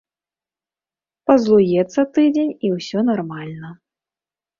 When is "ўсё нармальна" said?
2.77-3.69